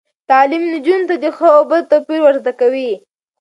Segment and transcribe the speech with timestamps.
[0.29, 2.91] تعلیم نجونو ته د ښه او بد توپیر ور زده کوي.